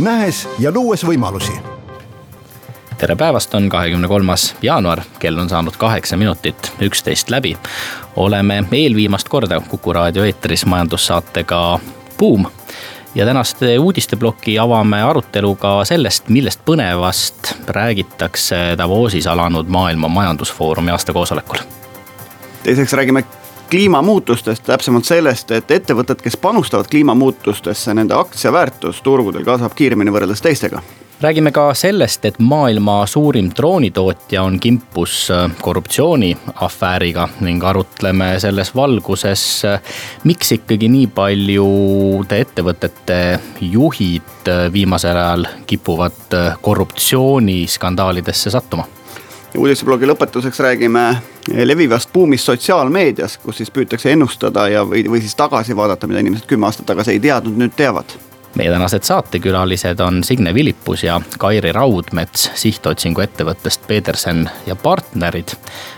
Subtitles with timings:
[0.00, 1.52] nähes ja luues võimalusi
[3.00, 7.56] tere päevast, on kahekümne kolmas jaanuar, kell on saanud kaheksa minutit üksteist läbi.
[8.16, 11.78] oleme eelviimast korda Kuku raadio eetris majandussaatega
[12.18, 12.46] Buum.
[13.14, 21.58] ja tänaste uudisteploki avame aruteluga sellest, millest põnevast räägitakse Davosis alanud Maailma Majandusfoorumi aastakoosolekul.
[22.62, 23.24] teiseks räägime
[23.70, 30.42] kliimamuutustest, täpsemalt sellest, et ettevõtted, kes panustavad kliimamuutustesse, nende aktsia väärtus turgudel kasvab kiiremini võrreldes
[30.42, 30.82] teistega.
[31.20, 39.64] Räägime ka sellest, et maailma suurim droonitootja on kimpus äh, korruptsiooniafääriga ning arutleme selles valguses,
[39.68, 39.82] äh,
[40.24, 43.18] miks ikkagi nii paljude ettevõtete
[43.60, 48.88] juhid äh, viimasel ajal kipuvad korruptsiooniskandaalidesse sattuma
[49.58, 51.04] uudisteblogi lõpetuseks räägime
[51.64, 56.46] levivast buumist sotsiaalmeedias, kus siis püütakse ennustada ja, või, või siis tagasi vaadata, mida inimesed
[56.50, 58.18] kümme aastat tagasi ei teadnud, nüüd teavad
[58.54, 65.54] meie tänased saatekülalised on Signe Vilipus ja Kairi Raudmets sihtotsingu ettevõttest Peterson ja partnerid.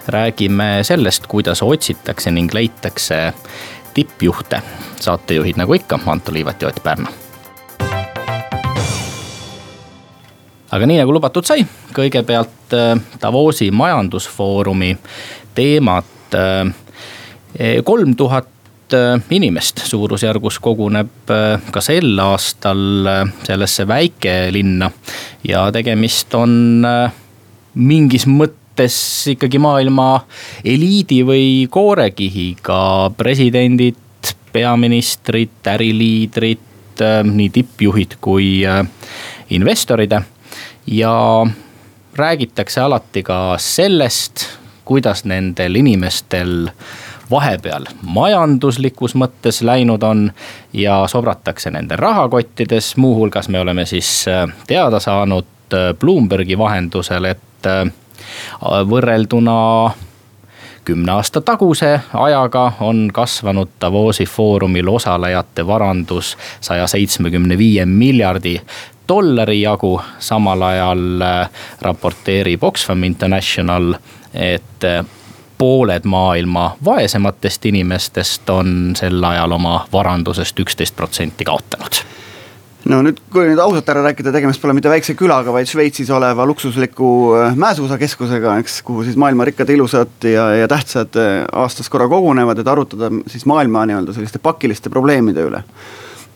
[0.06, 3.32] räägime sellest, kuidas otsitakse ning leitakse
[3.94, 4.62] tippjuhte.
[5.00, 7.21] saatejuhid nagu ikka, Anto Liivet ja Ott Pärna.
[10.72, 14.96] Aga nii nagu lubatud sai, kõigepealt äh, Davosi majandusfoorumi
[15.54, 16.72] teemat äh,
[17.84, 18.48] kolm tuhat
[18.92, 21.30] Äh, inimest suurusjärgus koguneb
[21.72, 23.06] ka sel aastal
[23.46, 24.90] sellesse väikelinna.
[25.48, 26.84] ja tegemist on
[27.74, 28.96] mingis mõttes
[29.32, 30.26] ikkagi maailma
[30.64, 33.96] eliidi või koorekihiga, presidendid,
[34.52, 38.60] peaministrid, äriliidrid, nii tippjuhid kui
[39.50, 40.12] investorid.
[40.86, 41.46] Ja
[42.14, 44.46] räägitakse alati ka sellest,
[44.84, 46.68] kuidas nendel inimestel
[47.30, 50.26] vahepeal majanduslikus mõttes läinud on
[50.72, 57.66] ja sobratakse nende rahakottides, muuhulgas me oleme siis äh, teada saanud äh, Bloombergi vahendusel, et
[57.66, 57.86] äh,
[58.88, 59.56] võrrelduna
[60.84, 68.60] kümne aasta taguse ajaga on kasvanud Davosi foorumil osalejate varandus saja seitsmekümne viie miljardi
[69.08, 71.24] dollari jagu, samal ajal
[71.80, 73.94] raporteerib Oxfam International,
[74.34, 74.86] et
[75.58, 82.02] pooled maailma vaesematest inimestest on sel ajal oma varandusest üksteist protsenti kaotanud
[82.90, 86.46] no nüüd, kui nüüd ausalt ära rääkida, tegemist pole mitte väikse külaga, vaid Šveitsis oleva
[86.48, 92.08] luksusliku äh, mäesuusakeskusega, eks, kuhu siis maailma rikkad, ilusad ja, ja tähtsad äh, aastas korra
[92.10, 95.62] kogunevad, et arutada siis maailma nii-öelda selliste pakiliste probleemide üle.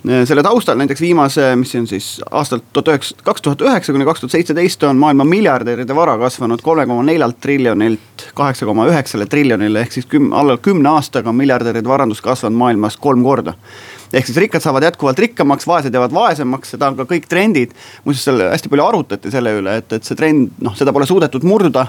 [0.07, 4.07] Äh, selle taustal näiteks viimase, mis on siis aastalt tuhat üheksa, kaks tuhat üheksa kuni
[4.07, 9.27] kaks tuhat seitseteist on maailma miljardäride vara kasvanud kolme koma neljalt triljonilt kaheksa koma üheksale
[9.27, 13.59] triljonile ehk siis küm-, alla kümne aastaga on miljardäride varandus kasvanud maailmas kolm korda
[14.13, 17.75] ehk siis rikkad saavad jätkuvalt rikkamaks, vaesed jäävad vaesemaks, seda on ka kõik trendid.
[18.05, 21.47] muuseas, seal hästi palju arutati selle üle, et, et see trend, noh, seda pole suudetud
[21.47, 21.89] murda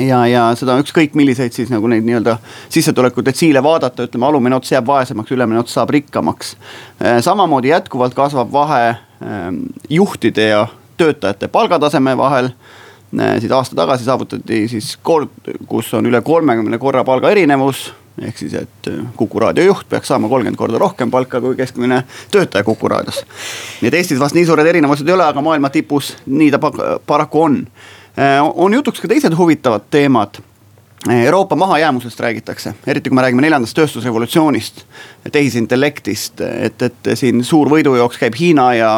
[0.00, 2.36] ja, ja seda ükskõik milliseid siis nagu neid nii-öelda
[2.72, 6.54] sissetulekudetsiile vaadata, ütleme, alumine ots jääb vaesemaks, ülemine ots saab rikkamaks.
[7.02, 10.66] Äh, samamoodi jätkuvalt kasvab vahe ähm, juhtide ja
[10.96, 15.32] töötajate palgataseme vahel äh, siis aasta tagasi saavutati siis kord,
[15.68, 17.90] kus on üle kolmekümne korra palga erinevus.
[18.20, 22.02] Ehk siis, et äh, Kuku raadio juht peaks saama kolmkümmend korda rohkem palka kui keskmine
[22.30, 23.24] töötaja Kuku raadios.
[23.80, 26.60] nii et Eestis vast nii suured erinevused ei ole, aga maailma tipus nii ta
[27.06, 27.60] paraku on
[28.18, 30.36] Äh, on jutuks ka teised huvitavad teemad.
[31.08, 34.82] Äh, Euroopa mahajäämusest räägitakse, eriti kui me räägime neljandast tööstusrevolutsioonist,
[35.32, 38.90] tehisintellektist, et, et siin suur võidujooks käib Hiina ja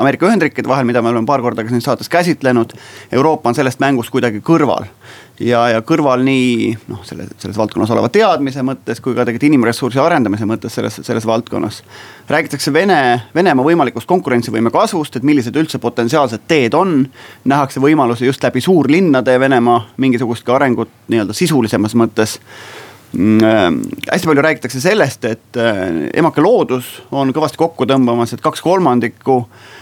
[0.00, 2.72] Ameerika Ühendriikide vahel, mida me oleme paar korda ka siin saates käsitlenud.
[3.12, 4.88] Euroopa on sellest mängust kuidagi kõrval
[5.42, 10.00] ja, ja kõrval nii noh, selle, selles valdkonnas oleva teadmise mõttes kui ka tegelikult inimressursi
[10.02, 11.82] arendamise mõttes selles, selles valdkonnas.
[12.28, 13.00] räägitakse Vene,
[13.34, 17.06] Venemaa võimalikust konkurentsivõime kasvust, et millised üldse potentsiaalsed teed on.
[17.44, 22.38] nähakse võimalusi just läbi suurlinnade Venemaa mingisugustki arengut nii-öelda sisulisemas mõttes
[23.12, 23.70] mm, äh,
[24.12, 29.40] hästi palju räägitakse sellest, et äh, emake loodus on kõvasti kokku tõmbamas, et kaks kolmandikku
[29.42, 29.73] äh,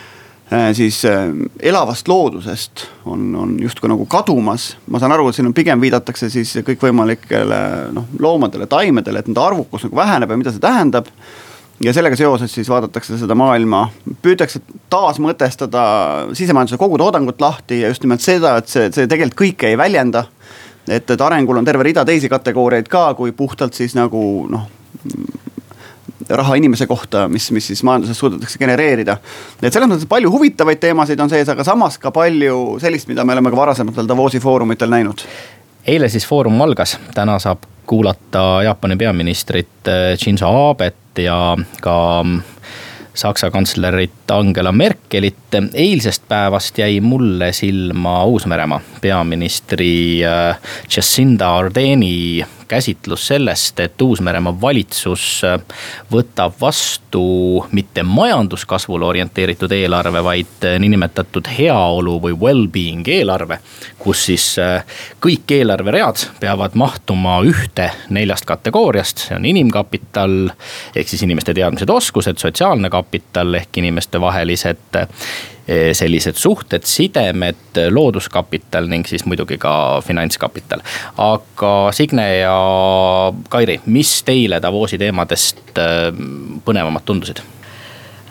[0.72, 4.76] siis äh, elavast loodusest on, on justkui nagu kadumas.
[4.90, 7.60] ma saan aru, et siin on pigem viidatakse siis kõikvõimalikele
[7.94, 11.08] noh, loomadele, taimedele, et nende arvukus nagu väheneb ja mida see tähendab.
[11.82, 13.86] ja sellega seoses siis vaadatakse seda maailma,
[14.22, 14.60] püütakse
[14.92, 15.84] taasmõtestada
[16.36, 20.26] sisemajanduse kogutoodangut lahti ja just nimelt seda, et see, see tegelikult kõike ei väljenda.
[20.88, 24.68] et, et arengul on terve rida teisi kategooriaid ka, kui puhtalt siis nagu noh
[26.28, 29.16] raha inimese kohta, mis, mis siis majanduses suudetakse genereerida.
[29.62, 33.36] et selles mõttes palju huvitavaid teemasid on sees, aga samas ka palju sellist, mida me
[33.36, 35.26] oleme ka varasematel Davosi foorumitel näinud
[35.86, 41.96] eile siis foorum algas, täna saab kuulata Jaapani peaministrit eh, Shinzo Abet ja ka
[43.14, 45.36] Saksa kantslerit Angela Merkelit.
[45.74, 50.56] eilsest päevast jäi mulle silma Uus-Meremaa peaministri eh,
[50.96, 55.58] Jacinda Ardeni käsitlus sellest, et Uus-Meremaa valitsus äh,
[56.12, 57.24] võtab vastu
[57.76, 63.58] mitte majanduskasvule orienteeritud eelarve, vaid äh, niinimetatud heaolu või well-being eelarve.
[63.98, 64.86] kus siis äh,
[65.20, 70.38] kõik eelarveread peavad mahtuma ühte neljast kategooriast, see on inimkapital
[70.96, 74.21] ehk siis inimeste teadmised, oskused, sotsiaalne kapital ehk inimestevahelised
[75.62, 80.80] Eh, sellised suhted, sidemed, looduskapital ning siis muidugi ka finantskapital.
[81.22, 82.56] aga Signe ja
[83.48, 86.10] Kairi, mis teile Davosi teemadest eh,
[86.64, 87.44] põnevamad tundusid?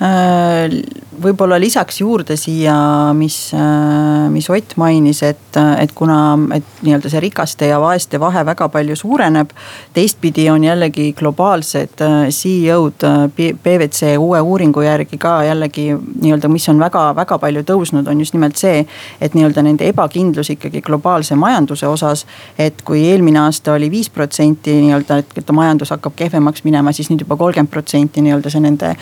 [0.01, 0.81] Äh,
[1.21, 2.73] võib-olla lisaks juurde siia,
[3.13, 8.41] mis, äh, mis Ott mainis, et, et kuna, et nii-öelda see rikaste ja vaeste vahe
[8.45, 9.51] väga palju suureneb.
[9.93, 16.81] teistpidi on jällegi globaalsed äh, CEO-d PwC uue uuringu järgi ka jällegi nii-öelda, mis on
[16.81, 18.87] väga-väga palju tõusnud, on just nimelt see.
[19.21, 22.25] et nii-öelda nende ebakindlus ikkagi globaalse majanduse osas,
[22.57, 27.21] et kui eelmine aasta oli viis protsenti nii-öelda, et majandus hakkab kehvemaks minema, siis nüüd
[27.21, 28.95] juba kolmkümmend protsenti nii-öelda see nende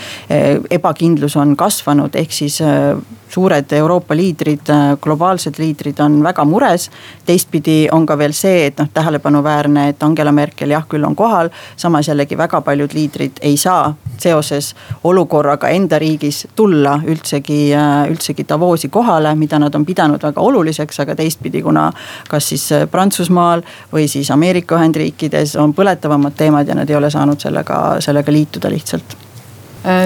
[0.70, 2.98] eba ebakindlus on kasvanud, ehk siis äh,
[3.30, 6.90] suured Euroopa liidrid, äh, globaalsed liidrid on väga mures.
[7.26, 11.50] teistpidi on ka veel see, et noh, tähelepanuväärne, et Angela Merkel jah, küll on kohal,
[11.78, 18.46] samas jällegi väga paljud liidrid ei saa seoses olukorraga enda riigis tulla üldsegi, äh, üldsegi
[18.50, 21.92] Davosi kohale, mida nad on pidanud väga oluliseks, aga teistpidi, kuna
[22.28, 23.62] kas siis Prantsusmaal
[23.94, 28.70] või siis Ameerika Ühendriikides on põletavamad teemad ja nad ei ole saanud sellega, sellega liituda
[28.70, 29.29] lihtsalt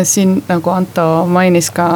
[0.04, 1.88] siin nagu Anto mainis ka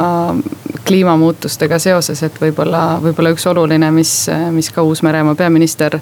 [0.88, 4.12] kliimamuutustega seoses, et võib-olla, võib-olla üks oluline, mis,
[4.54, 5.98] mis ka Uus-Meremaa peaminister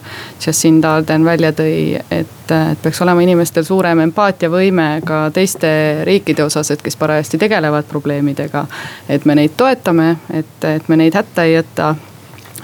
[0.46, 1.98] Jacinda Ardern välja tõi.
[2.10, 5.70] et, et peaks olema inimestel suurem empaatiavõime ka teiste
[6.06, 8.66] riikide osas, et kes parajasti tegelevad probleemidega.
[9.08, 11.94] et me neid toetame, et, et me neid hätta ei jäta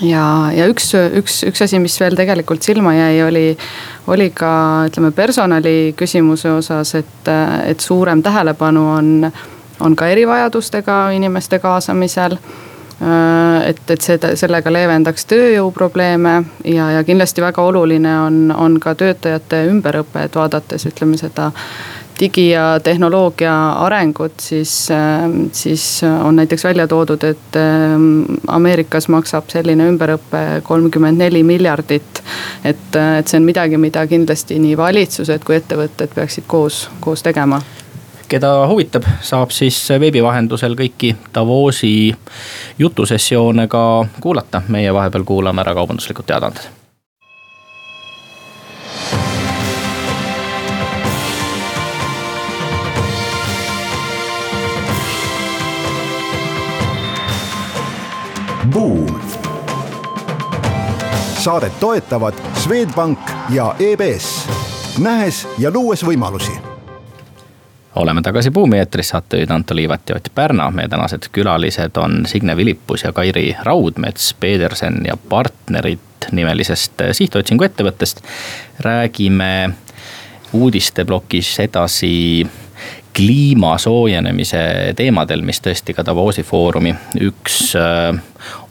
[0.03, 3.47] ja, ja üks, üks, üks asi, mis veel tegelikult silma jäi, oli,
[4.13, 4.53] oli ka
[4.89, 7.33] ütleme personali küsimuse osas, et,
[7.67, 9.31] et suurem tähelepanu on,
[9.81, 12.39] on ka erivajadustega inimeste kaasamisel
[13.67, 16.35] et, et seda, sellega leevendaks tööjõuprobleeme
[16.71, 21.51] ja, ja kindlasti väga oluline on, on ka töötajate ümberõpe, et vaadates ütleme seda
[22.21, 29.49] digi- ja tehnoloogia arengut, siis, ähm, siis on näiteks välja toodud, et ähm, Ameerikas maksab
[29.49, 32.23] selline ümberõpe kolmkümmend neli miljardit.
[32.65, 37.23] et, äh, et see on midagi, mida kindlasti nii valitsused kui ettevõtted peaksid koos, koos
[37.23, 37.63] tegema
[38.33, 42.15] keda huvitab, saab siis veebi vahendusel kõiki Davosi
[42.79, 44.63] jutusessioone ka kuulata.
[44.69, 46.82] meie vahepeal kuulame ära kaubanduslikud teadaanded
[58.71, 59.21] Buum.
[61.39, 63.19] saadet toetavad Swedbank
[63.51, 64.49] ja EBS,
[64.99, 66.53] nähes ja luues võimalusi
[67.95, 70.71] oleme tagasi Buumi eetris, saatejuhid Anto Liivat ja Ott Pärna.
[70.71, 75.99] meie tänased külalised on Signe Vilipus ja Kairi Raudmets, Pedersen ja partnerid
[76.33, 78.21] nimelisest sihtotsingu ettevõttest.
[78.81, 79.71] räägime
[80.53, 82.47] uudisteplokis edasi
[83.17, 88.15] kliima soojenemise teemadel, mis tõesti ka Davosi Foorumi üks äh,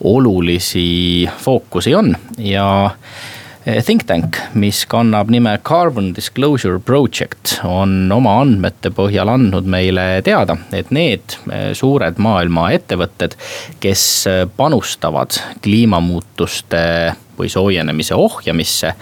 [0.07, 2.15] olulisi fookusi on.
[2.41, 9.69] Ja äh, Think Tank, mis kannab nime Carbon Disclosure Project, on oma andmete põhjal andnud
[9.69, 13.37] meile teada, et need äh, suured maailma ettevõtted,
[13.83, 14.05] kes
[14.57, 16.85] panustavad kliimamuutuste
[17.37, 18.95] või soojenemise ohjamisse,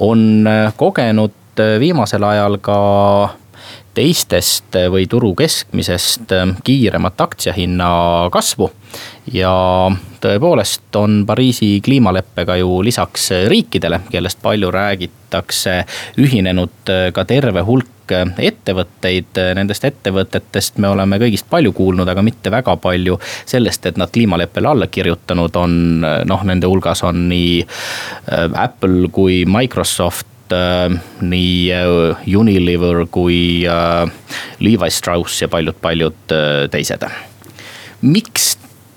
[0.00, 2.76] on kogenud viimasel ajal ka
[3.94, 7.90] teistest või turu keskmisest ähm, kiiremat aktsiahinna
[8.32, 8.70] kasvu.
[9.32, 9.52] ja
[10.20, 15.84] tõepoolest on Pariisi kliimaleppega ju lisaks riikidele, kellest palju räägitakse,
[16.18, 22.74] ühinenud ka terve hulk ettevõtteid, nendest ettevõtetest me oleme kõigist palju kuulnud, aga mitte väga
[22.76, 25.78] palju sellest, et nad kliimaleppele alla kirjutanud on.
[26.02, 27.62] noh, nende hulgas on nii
[28.58, 33.64] Apple kui Microsoft äh, nii äh, Unilever kui
[34.60, 36.34] Levi Strauss ja paljud-paljud
[36.70, 37.06] teised.
[38.02, 38.56] miks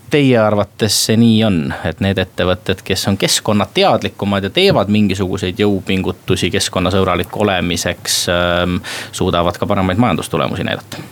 [0.09, 6.51] teie arvates see nii on, et need ettevõtted, kes on keskkonnateadlikumad ja teevad mingisuguseid jõupingutusi
[6.53, 8.79] keskkonnasõbraliku olemiseks, ähm,
[9.11, 11.03] suudavad ka paremaid majandustulemusi näidata?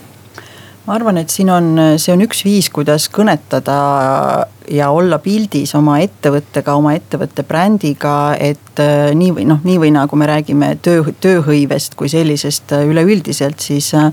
[0.84, 3.76] ma arvan, et siin on, see on üks viis, kuidas kõnetada
[4.70, 9.90] ja olla pildis oma ettevõttega, oma ettevõtte brändiga, et äh, nii või noh, nii või
[9.94, 13.92] naa, kui me räägime töö, tööhõivest kui sellisest äh, üleüldiselt, siis.
[13.94, 14.12] Äh,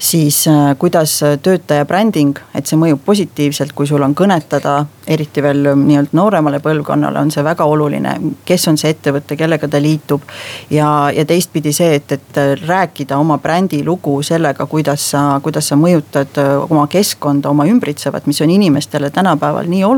[0.00, 0.44] siis
[0.78, 6.60] kuidas töötaja bränding, et see mõjub positiivselt, kui sul on kõnetada, eriti veel nii-öelda nooremale
[6.64, 8.14] põlvkonnale on see väga oluline.
[8.44, 10.24] kes on see ettevõte, kellega ta liitub
[10.70, 15.76] ja, ja teistpidi see, et, et rääkida oma brändi lugu sellega, kuidas sa, kuidas sa
[15.76, 16.40] mõjutad
[16.70, 19.89] oma keskkonda, oma ümbritsevat, mis on inimestele tänapäeval nii oluline.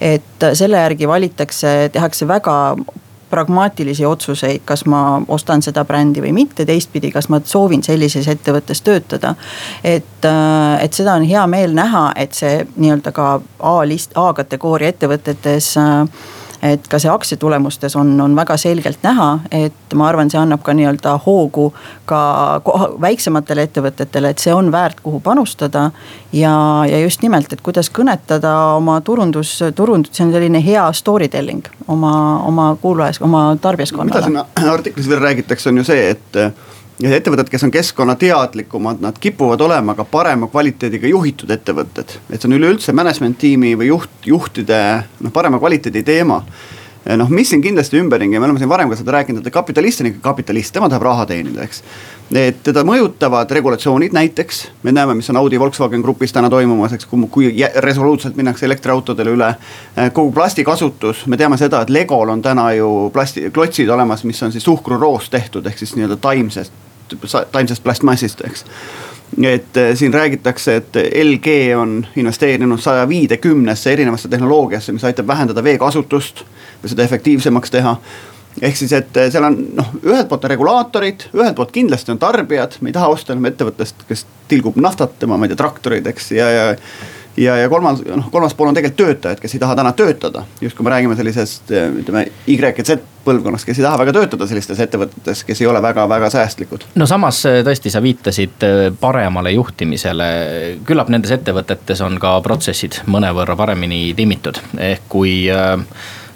[0.00, 2.76] Et selle järgi valitakse, tehakse väga
[3.34, 8.82] pragmaatilisi otsuseid, kas ma ostan seda brändi või mitte, teistpidi, kas ma soovin sellises ettevõttes
[8.86, 9.34] töötada.
[9.84, 10.28] et,
[10.80, 16.06] et seda on hea meel näha, et see nii-öelda ka A-list, A-kategooria ettevõtetes äh,
[16.64, 20.72] et ka see aktsiatulemustes on, on väga selgelt näha, et ma arvan, see annab ka
[20.76, 21.68] nii-öelda hoogu
[22.08, 22.20] ka
[23.00, 25.90] väiksematele ettevõtetele, et see on väärt, kuhu panustada.
[26.32, 26.54] ja,
[26.88, 31.68] ja just nimelt, et kuidas kõnetada oma turundus, turundus, see on selline hea story telling
[31.88, 32.14] oma,
[32.48, 34.30] oma kuulajas, oma tarbijaskonnale.
[34.30, 36.40] mida siin artiklis veel räägitakse, on ju see, et
[37.02, 42.18] ettevõtted, kes on keskkonnateadlikumad, nad kipuvad olema ka parema kvaliteediga juhitud ettevõtted.
[42.30, 44.80] et see on üleüldse management tiimi või juht, juhtide
[45.20, 46.42] noh, parema kvaliteedi teema.
[47.16, 50.08] Noh, mis siin kindlasti ümberringi, me oleme siin varem ka seda rääkinud, et kapitalist on
[50.08, 51.82] ikka kapitalist, tema tahab raha teenida, eks.
[52.40, 57.08] et teda mõjutavad regulatsioonid näiteks, me näeme, mis on Audi Volkswagen grupis täna toimumas, eks,
[57.30, 59.54] kui resoluutselt minnakse elektriautodele üle.
[60.12, 64.52] kogu plastikasutus, me teame seda, et Legol on täna ju plasti, klotsid olemas, mis on
[64.52, 66.72] siis suhkruroost tehtud, ehk siis nii-öelda taimsest
[67.52, 68.64] taimsest plastmassist, eks
[69.42, 75.64] et eh, siin räägitakse, et LG on investeerinud saja viiekümnesse erinevasse tehnoloogiasse, mis aitab vähendada
[75.64, 76.44] veekasutust
[76.86, 77.96] seda efektiivsemaks teha.
[78.62, 82.22] ehk siis, et eh, seal on noh, ühelt poolt on regulaatorid, ühelt poolt kindlasti on
[82.22, 86.06] tarbijad, me ei taha osta enam ettevõttest, kes tilgub naftat, tema, ma ei tea, traktoreid,
[86.12, 86.64] eks ja, ja
[87.36, 90.44] ja, ja kolmas, noh kolmas pool on tegelikult töötajad, kes ei taha täna töötada.
[90.60, 94.46] just kui me räägime sellisest ütleme Y ja Z põlvkonnast, kes ei taha väga töötada
[94.46, 96.84] sellistes ettevõtetes, kes ei ole väga-väga säästlikud.
[96.94, 98.66] no samas tõesti, sa viitasid
[99.00, 100.78] paremale juhtimisele.
[100.84, 105.78] küllap nendes ettevõtetes on ka protsessid mõnevõrra paremini timmitud, ehk kui äh,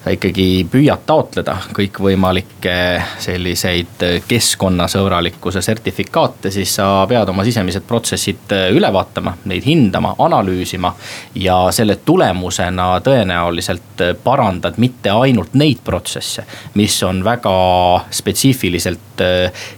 [0.09, 2.75] sa ikkagi püüad taotleda kõikvõimalikke
[3.21, 10.95] selliseid keskkonnasõbralikkuse sertifikaate, siis sa pead oma sisemised protsessid üle vaatama, neid hindama, analüüsima.
[11.35, 17.53] ja selle tulemusena tõenäoliselt parandad mitte ainult neid protsesse, mis on väga
[18.11, 19.23] spetsiifiliselt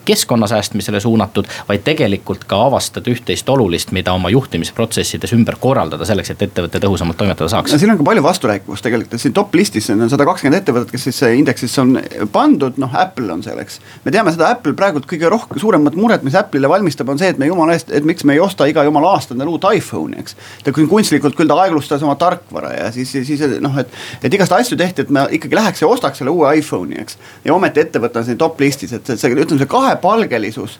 [0.05, 6.35] keskkonna säästmisele suunatud, vaid tegelikult ka avastad üht-teist olulist, mida oma juhtimisprotsessides ümber korraldada selleks,
[6.35, 7.75] et ettevõte tõhusamalt toimetada saaks.
[7.81, 11.21] siin on ka palju vasturääkivust tegelikult, siin top listis on sada kakskümmend ettevõtet, kes siis
[11.39, 11.97] indeksisse on
[12.33, 13.79] pandud, noh Apple on seal, eks.
[14.05, 17.41] me teame seda Apple praegult kõige rohkem, suuremat muret, mis Apple'ile valmistab, on see, et
[17.41, 20.37] me jumala eest, et miks me ei osta iga jumala aasta endale uut iPhone'i, eks.
[20.65, 24.79] ta kunstlikult küll ta aeglustas oma tarkvara ja siis, siis noh, et, et igast asju
[24.81, 27.19] tehti, et me ikkagi läheks ja ostaks selle uue iPhone'i, eks.
[27.45, 30.79] ja ometi ettevõte on siin top listis, et see, ütleme see kahepalgelisus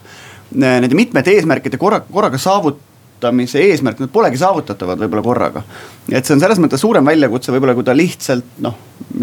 [0.51, 2.90] nende mitmete eesmärkide korraga, korraga saavut-,
[3.21, 5.63] saavutamise eesmärk, need polegi saavutatavad võib-olla korraga.
[6.11, 8.75] et see on selles mõttes suurem väljakutse võib-olla, kui ta lihtsalt noh,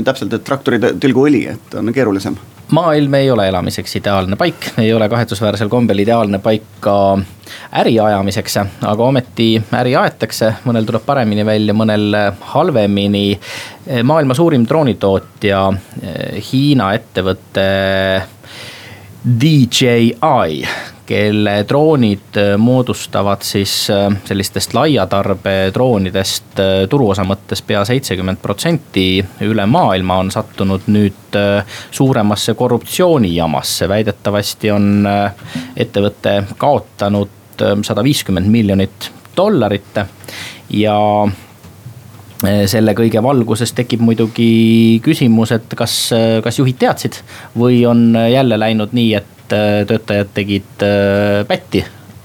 [0.04, 2.36] täpselt, et traktori tilgu õli, et on keerulisem.
[2.70, 7.18] maailm ei ole elamiseks ideaalne paik, ei ole kahetsusväärsel kombel ideaalne paik ka
[7.80, 12.14] äri ajamiseks, aga ometi äri aetakse, mõnel tuleb paremini välja, mõnel
[12.54, 13.38] halvemini.
[14.02, 15.72] maailma suurim droonitootja,
[16.52, 17.66] Hiina ettevõte
[19.40, 20.62] DJI
[21.08, 29.06] kelle droonid äh, moodustavad siis äh, sellistest laiatarbe droonidest äh, turuosa mõttes pea seitsekümmend protsenti
[29.46, 31.38] üle maailma on sattunud nüüd
[31.90, 33.88] suuremasse korruptsioonijamasse.
[33.88, 35.08] väidetavasti on
[35.76, 40.00] ettevõte kaotanud sada viiskümmend miljonit dollarit
[40.70, 40.96] ja
[42.70, 45.96] selle kõige valguses tekib muidugi küsimus, et kas,
[46.44, 47.18] kas juhid teadsid
[47.58, 51.84] või on jälle läinud nii, et töötajad tegid äh, pätti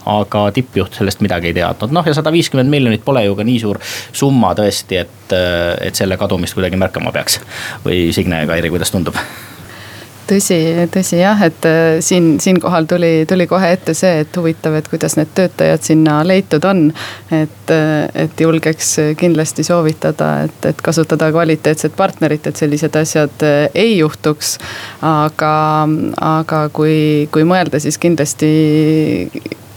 [0.10, 3.62] aga tippjuht sellest midagi ei teadnud, noh ja sada viiskümmend miljonit pole ju ka nii
[3.62, 3.80] suur
[4.12, 7.40] summa tõesti, et, äh, et selle kadumist kuidagi märkama peaks.
[7.86, 9.20] või Signe ja Kairi, kuidas tundub?
[10.28, 10.58] Tõsi,
[10.94, 15.18] tõsi jah, et äh, siin, siinkohal tuli, tuli kohe ette see, et huvitav, et kuidas
[15.20, 16.86] need töötajad sinna leitud on.
[17.32, 23.68] et, äh, et julgeks kindlasti soovitada, et, et kasutada kvaliteetset partnerit, et sellised asjad äh,
[23.74, 24.58] ei juhtuks.
[25.02, 25.56] aga,
[26.22, 28.52] aga kui, kui mõelda, siis kindlasti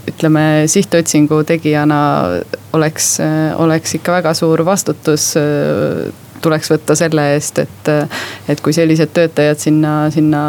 [0.06, 1.98] ütleme sihtotsingu tegijana
[2.76, 3.16] oleks,
[3.58, 5.32] oleks ikka väga suur vastutus
[6.46, 7.90] tuleks võtta selle eest, et,
[8.48, 10.42] et kui sellised töötajad sinna, sinna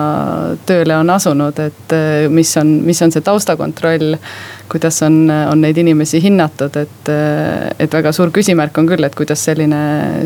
[0.70, 1.98] tööle on asunud, et
[2.34, 4.16] mis on, mis on see taustakontroll
[4.72, 7.12] kuidas on, on neid inimesi hinnatud, et,
[7.80, 9.80] et väga suur küsimärk on küll, et kuidas selline,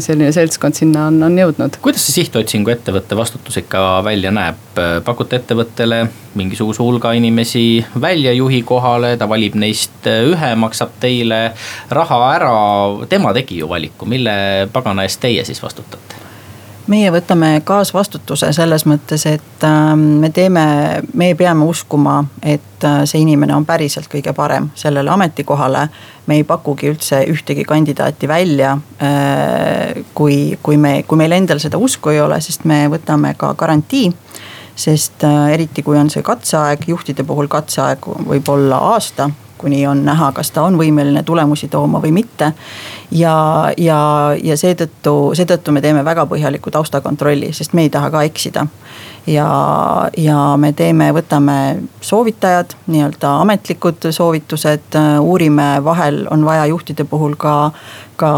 [0.03, 1.79] selline seltskond sinna on, on jõudnud.
[1.83, 6.03] kuidas see sihtotsingu ettevõtte vastutus ikka välja näeb, pakute ettevõttele
[6.39, 11.43] mingisuguse hulga inimesi välja juhi kohale, ta valib neist ühe, maksab teile
[11.91, 12.55] raha ära,
[13.12, 16.20] tema tegi ju valiku, mille pagana eest teie siis vastutate?
[16.91, 20.63] Meie võtame kaasvastutuse selles mõttes, et ähm, me teeme,
[21.17, 25.88] me peame uskuma, et äh, see inimene on päriselt kõige parem sellele ametikohale.
[26.27, 31.77] me ei pakugi üldse ühtegi kandidaati välja, äh, kui, kui me, kui meil endal seda
[31.77, 34.12] usku ei ole, sest me võtame ka garantii
[34.75, 39.29] sest äh, eriti, kui on see katseaeg, juhtide puhul katseaeg võib olla aasta
[39.61, 42.51] kuni on näha, kas ta on võimeline tulemusi tooma või mitte.
[43.11, 43.35] ja,
[43.77, 43.99] ja,
[44.43, 48.65] ja seetõttu, seetõttu me teeme väga põhjaliku taustakontrolli, sest me ei taha ka eksida.
[49.27, 49.47] ja,
[50.17, 51.57] ja me teeme, võtame
[52.01, 57.71] soovitajad, nii-öelda ametlikud soovitused, uurime, vahel on vaja juhtide puhul ka
[58.21, 58.31] ka,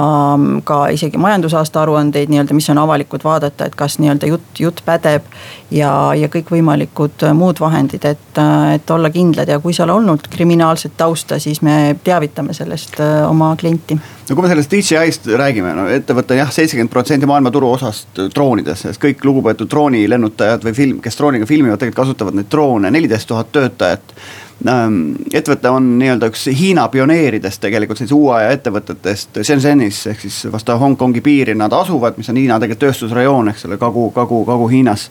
[0.63, 5.27] ka isegi majandusaasta aruandeid nii-öelda, mis on avalikud, vaadata, et kas nii-öelda jutt, jutt pädeb.
[5.73, 8.41] ja, ja kõikvõimalikud muud vahendid, et,
[8.75, 13.55] et olla kindlad ja kui seal olnud kriminaalset tausta, siis me teavitame sellest äh, oma
[13.59, 13.97] klienti.
[14.29, 19.01] no kui me sellest DJI-st räägime, no ettevõte jah, seitsekümmend protsenti maailma turuosast droonides, sest
[19.03, 24.15] kõik lugupeetud droonilennutajad või film, kes drooniga filmivad, tegelikult kasutavad neid droone, neliteist tuhat töötajat
[24.63, 30.77] ettevõte on nii-öelda üks Hiina pioneeridest tegelikult sellise uue aja ettevõtetest Shenzhenis ehk siis vastu
[30.79, 35.09] Hongkongi piiri nad asuvad, mis on Hiina tegelikult tööstusrajoon, eks ole, kagu, kagu, Kagu-Hiinas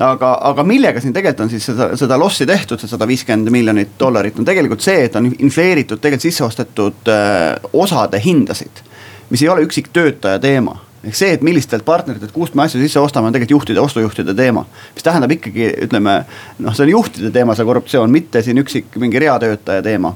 [0.00, 3.94] aga, aga millega siin tegelikult on siis seda, seda lossi tehtud, see sada viiskümmend miljonit
[4.00, 8.84] dollarit on tegelikult see, et on infleeritud tegelikult sisse ostetud äh, osade hindasid.
[9.30, 13.00] mis ei ole üksik töötaja teema ehk see, et millistelt partneritelt, kust me asju sisse
[13.00, 14.64] ostame, on tegelikult juhtide, ostujuhtide teema.
[14.94, 16.22] mis tähendab ikkagi, ütleme
[16.58, 20.14] noh, see on juhtide teema, see korruptsioon, mitte siin üksik mingi reatöötaja teema.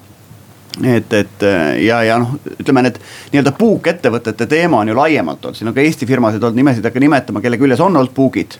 [0.88, 1.45] Et, et
[1.85, 2.97] ja, ja noh, ütleme need
[3.33, 6.88] nii-öelda puukettevõtete teema on ju laiemalt olnud, siin on ka Eesti firmasid olnud, nimesid ei
[6.88, 8.57] hakka nimetama, kelle küljes on olnud puugid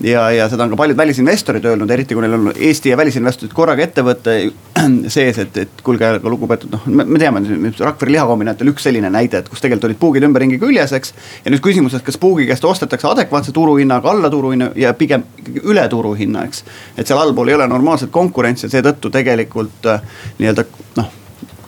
[0.00, 3.54] ja, ja seda on ka paljud välisinvestorid öelnud, eriti kui neil on Eesti ja välisinvestorid
[3.56, 4.36] korraga ettevõte
[5.14, 7.42] sees, et, et kuulge, lugupeetud noh, me teame,
[7.80, 11.14] Rakvere lihakombinaat oli üks selline näide, et kus tegelikult olid puugid ümberringi küljes, eks.
[11.44, 15.24] ja nüüd küsimus, et kas puugi käest ostetakse adekvaatse turuhinnaga, alla turuhinna ja pigem
[15.62, 16.64] üle turuhinna, eks.
[16.96, 20.02] et seal allpool ei ole normaalset konkurentsi ja seetõttu tegelikult äh,
[20.40, 20.66] nii-öelda
[21.00, 21.14] noh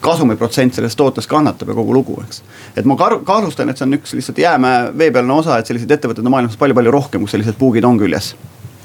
[0.01, 2.43] kasumiprotsent sellest tootest kannatab ja kogu lugu, eks.
[2.77, 6.35] et ma kahtlustan, et see on üks lihtsalt jäämäe veepealne osa, et selliseid ettevõtteid on
[6.37, 8.33] maailmas palju-palju rohkem, kus sellised puugid on küljes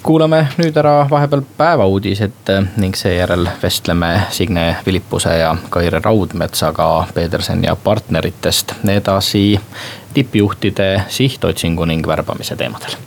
[0.05, 7.77] kuulame nüüd ära vahepeal päevauudised ning seejärel vestleme Signe Vilipuse ja Kaire Raudmetsaga Peterson ja
[7.77, 9.47] partneritest edasi
[10.15, 13.01] tippjuhtide sihtotsingu ning värbamise teemadel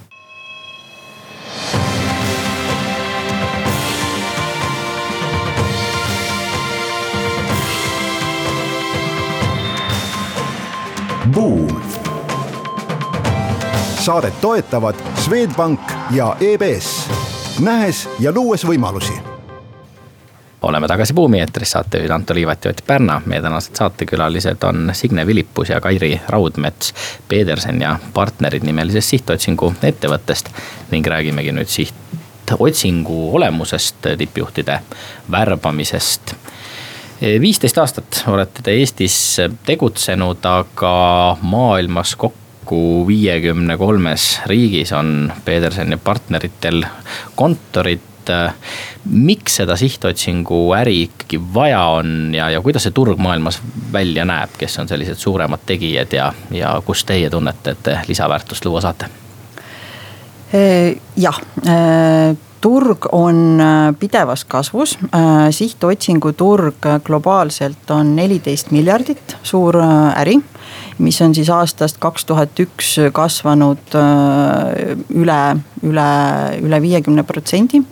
[11.38, 11.82] Buum.
[14.00, 15.80] saadet toetavad Swedbank
[16.12, 17.10] ja EBS,
[17.60, 19.13] nähes ja luues võimalusi
[20.62, 23.21] oleme tagasi Buumi eetris, saatejuhid Anto Liivat ja Ott Pärna.
[23.26, 26.93] meie tänased saatekülalised on Signe Vilipus ja Kairi Raudmets,
[27.28, 30.50] Pedersen ja partnerid nimelisest sihtotsingu ettevõttest
[30.91, 34.82] ning räägimegi nüüd sihtotsingu olemusest, tippjuhtide
[35.32, 36.34] värbamisest
[37.22, 39.16] viisteist aastat olete te Eestis
[39.66, 46.84] tegutsenud, aga maailmas kokku viiekümne kolmes riigis on Pedersen ja partneritel
[47.36, 48.02] kontorid.
[49.08, 53.62] miks seda sihtotsingu äri ikkagi vaja on ja, ja kuidas see turg maailmas
[53.94, 58.66] välja näeb, kes on sellised suuremad tegijad ja, ja kus teie tunnete, et te lisaväärtust
[58.66, 59.08] luua saate?
[61.16, 61.40] jah
[62.68, 70.40] turg on äh, pidevas kasvus, äh, sihtotsingu turg globaalselt on neliteist miljardit, suur äh, äri.
[70.98, 73.94] mis on siis aastast kaks tuhat üks kasvanud
[75.14, 75.42] üle,
[75.86, 76.08] üle,
[76.62, 77.84] üle viiekümne protsendi.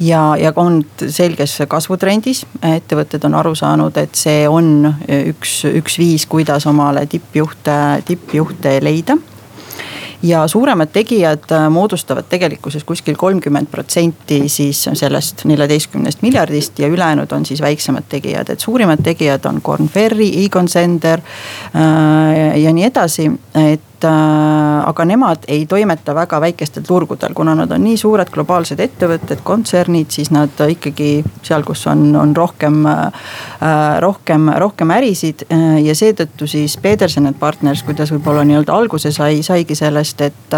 [0.00, 4.88] Ja, ja on selges kasvutrendis, ettevõtted on aru saanud, et see on
[5.28, 7.76] üks, üks viis, kuidas omale tippjuhte,
[8.08, 9.18] tippjuhte leida
[10.22, 17.32] ja suuremad tegijad äh, moodustavad tegelikkuses kuskil kolmkümmend protsenti siis sellest neljateistkümnest miljardist ja ülejäänud
[17.32, 22.84] on siis väiksemad tegijad, et suurimad tegijad on Korn Ferry, Egon Zender äh, ja nii
[22.84, 27.96] edasi, et et äh, aga nemad ei toimeta väga väikestel turgudel, kuna nad on nii
[28.00, 33.26] suured globaalsed ettevõtted, kontsernid, siis nad ikkagi seal, kus on, on rohkem äh,,
[34.02, 39.42] rohkem, rohkem ärisid äh, ja seetõttu siis Peterson and Partners, kuidas võib-olla nii-öelda alguse sai,
[39.46, 40.56] saigi sellest, et,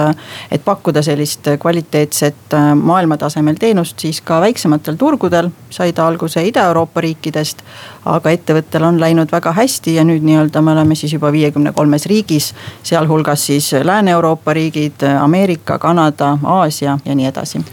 [0.51, 5.51] et pakkuda sellist kvaliteetset maailmatasemel teenust siis ka väiksematel turgudel.
[5.75, 7.63] sai ta alguse Ida-Euroopa riikidest,
[8.07, 12.07] aga ettevõttel on läinud väga hästi ja nüüd nii-öelda me oleme siis juba viiekümne kolmes
[12.07, 12.53] riigis,
[12.83, 17.65] sealhulgas hulgas siis Lääne-Euroopa riigid, Ameerika, Kanada, Aasia ja nii edasi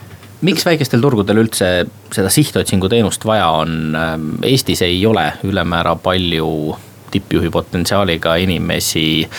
[0.42, 3.94] miks väikestel turgudel üldse seda sihtotsingu teenust vaja on,
[4.42, 6.76] Eestis ei ole ülemäära palju
[7.12, 9.30] tippjuhi potentsiaaliga inimesi.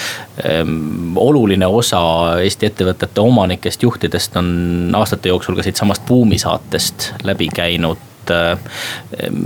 [0.44, 7.48] Ehm, oluline osa Eesti ettevõtete omanikest, juhtidest on aastate jooksul ka siitsamast Buumi saatest läbi
[7.54, 7.98] käinud.
[8.30, 9.42] Ehm,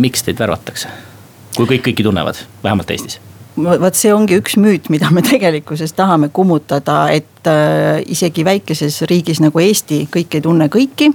[0.00, 0.88] miks teid värvatakse,
[1.56, 3.20] kui kõik kõiki tunnevad, vähemalt Eestis?
[3.56, 9.40] Vot see ongi üks müüt, mida me tegelikkuses tahame kummutada, et äh, isegi väikeses riigis
[9.44, 11.12] nagu Eesti kõik ei tunne kõiki.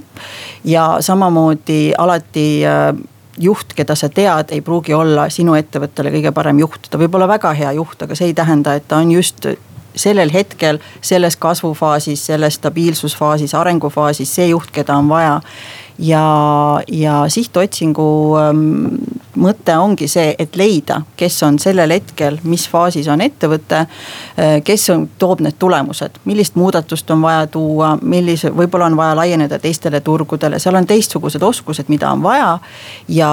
[0.64, 2.92] ja samamoodi alati äh,
[3.38, 7.28] juht, keda sa tead, ei pruugi olla sinu ettevõttele kõige parem juht, ta võib olla
[7.28, 9.46] väga hea juht, aga see ei tähenda, et ta on just
[9.96, 15.40] sellel hetkel, selles kasvufaasis, selles stabiilsusfaasis, arengufaasis see juht, keda on vaja
[15.98, 16.24] ja,
[16.88, 18.96] ja sihtotsingu ähm,
[19.40, 23.84] mõte ongi see, et leida, kes on sellel hetkel, mis faasis on ettevõte.
[23.84, 29.16] Äh, kes on, toob need tulemused, millist muudatust on vaja tuua, millise, võib-olla on vaja
[29.16, 32.58] laieneda teistele turgudele, seal on teistsugused oskused, mida on vaja.
[33.08, 33.32] ja,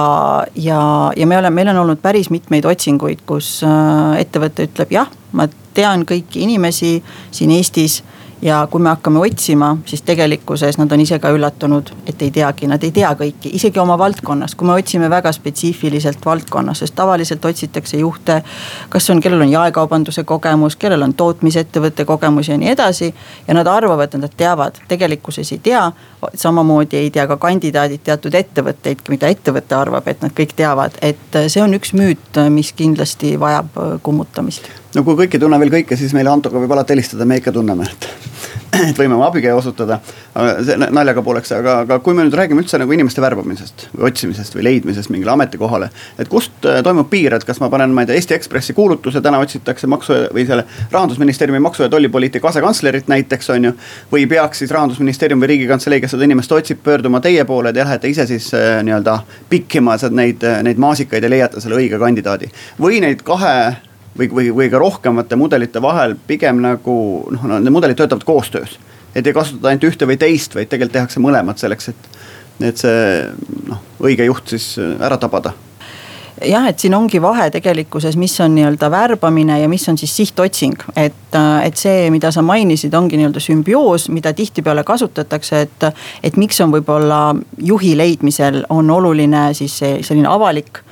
[0.54, 0.80] ja,
[1.16, 5.48] ja me oleme, meil on olnud päris mitmeid otsinguid, kus äh, ettevõte ütleb jah, ma
[5.74, 6.98] tean kõiki inimesi
[7.30, 8.00] siin Eestis
[8.42, 12.68] ja kui me hakkame otsima, siis tegelikkuses nad on ise ka üllatunud, et ei teagi,
[12.70, 17.44] nad ei tea kõiki, isegi oma valdkonnast, kui me otsime väga spetsiifiliselt valdkonnas, sest tavaliselt
[17.44, 18.42] otsitakse juhte.
[18.88, 23.14] kas on, kellel on jaekaubanduse kogemus, kellel on tootmisettevõtte kogemus ja nii edasi.
[23.48, 25.92] ja nad arvavad, et nad teavad, tegelikkuses ei tea.
[26.34, 31.42] samamoodi ei tea ka kandidaadid teatud ettevõtteid, mida ettevõte arvab, et nad kõik teavad, et
[31.48, 35.98] see on üks müüt, mis kindlasti vajab kummutamist no kui kõik ei tunne veel kõike,
[35.98, 38.08] siis meile Antoga võib alati helistada, me ikka tunneme, et,
[38.90, 40.00] et võime oma abikäe osutada.
[40.64, 44.54] see naljaga pooleks, aga, aga kui me nüüd räägime üldse nagu inimeste värbamisest või otsimisest
[44.54, 45.90] või leidmisest mingile ametikohale.
[46.18, 49.20] et kust äh, toimub piir, et kas ma panen, ma ei tea, Eesti Ekspressi kuulutuse,
[49.22, 53.72] täna otsitakse maksu või selle rahandusministeeriumi maksu- ja tollipoliitika asekantslerit näiteks on ju.
[54.12, 58.08] või peaks siis rahandusministeerium või riigikantselei, kes seda inimest otsib, pöörduma teie poole, te lähete
[58.08, 62.50] ise siis äh, nii-öelda pikkima neid, neid maasikaid ja leiate selle õige kandidaadi.
[62.80, 63.89] või neid kahe
[64.20, 66.96] või, või, või ka rohkemate mudelite vahel pigem nagu
[67.30, 68.78] noh, need mudelid töötavad koostöös.
[69.14, 72.12] et ei kasutata ainult ühte või teist, vaid tegelikult tehakse mõlemat selleks, et,
[72.70, 73.26] et see
[73.68, 75.54] noh, õige juht siis ära tabada
[76.46, 80.76] jah, et siin ongi vahe tegelikkuses, mis on nii-öelda värbamine ja mis on siis sihtotsing.
[80.96, 85.88] et, et see, mida sa mainisid, ongi nii-öelda sümbioos, mida tihtipeale kasutatakse, et,
[86.22, 90.82] et miks on võib-olla juhi leidmisel on oluline siis see selline avalik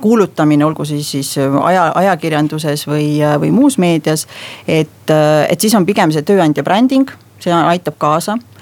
[0.00, 4.26] kuulutamine, olgu siis, siis aja, ajakirjanduses või, või muus meedias.
[4.68, 8.59] et, äh, et siis on pigem see tööandja bränding, see aitab kaasa äh,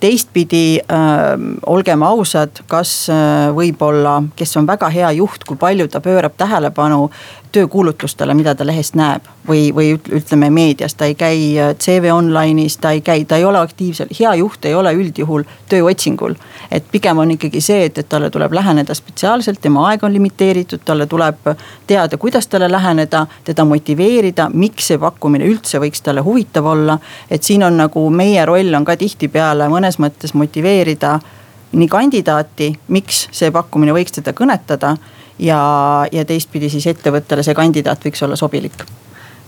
[0.00, 1.34] teistpidi äh,
[1.66, 7.10] olgem ausad, kas äh, võib-olla, kes on väga hea juht, kui palju ta pöörab tähelepanu
[7.52, 9.26] töökuulutlustele, mida ta lehest näeb.
[9.48, 13.44] või, või ütleme meedias, ta ei käi äh, CV Online'is, ta ei käi, ta ei
[13.44, 16.34] ole aktiivsel, hea juht ei ole üldjuhul tööotsingul.
[16.70, 20.84] et pigem on ikkagi see, et, et talle tuleb läheneda spetsiaalselt, tema aeg on limiteeritud,
[20.84, 21.48] talle tuleb
[21.86, 26.98] teada, kuidas talle läheneda, teda motiveerida, miks see pakkumine üldse võiks talle huvitav olla.
[27.30, 28.96] et siin on nagu meie roll on ka
[29.30, 31.20] tihtipeale mõnes mõttes motiveerida
[31.72, 34.96] nii kandidaati, miks see pakkumine võiks teda kõnetada
[35.38, 38.74] ja, ja teistpidi siis ettevõttele see kandidaat võiks olla sobilik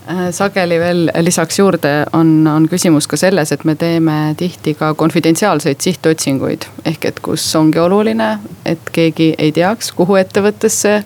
[0.07, 4.93] äh, sageli veel lisaks juurde on, on küsimus ka selles, et me teeme tihti ka
[4.93, 6.65] konfidentsiaalseid sihtotsinguid.
[6.85, 11.03] ehk et kus ongi oluline, et keegi ei teaks, kuhu ettevõttesse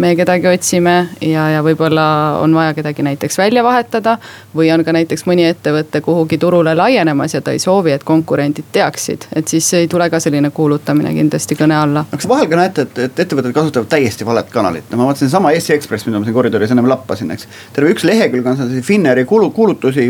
[0.00, 2.04] me kedagi otsime ja, ja võib-olla
[2.40, 4.16] on vaja kedagi näiteks välja vahetada.
[4.56, 8.72] või on ka näiteks mõni ettevõte kuhugi turule laienemas ja ta ei soovi, et konkurendid
[8.72, 12.04] teaksid, et siis ei tule ka selline kuulutamine kindlasti kõne alla.
[12.10, 15.52] kas vahel ka näete, et, et ettevõtted kasutavad täiesti valet kanalit, no ma vaatasin sama
[15.52, 17.48] Eesti Ekspress, mida ma siin koridoris ennem lappasin, eks.
[17.76, 20.08] terve üks lehekülg on seal Finneri kuulu, kuulutusi